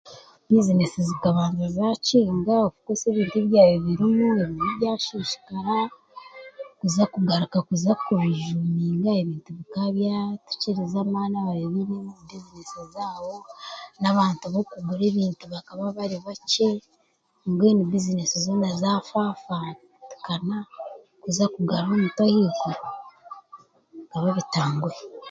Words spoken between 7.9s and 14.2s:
ku rizuuminga ebintu bikaba byatukirize amaani ababire biine business zaabo na